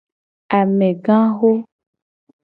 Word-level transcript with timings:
Amegaxo. 0.57 1.51